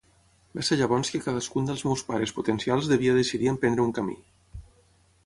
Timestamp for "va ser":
0.59-0.77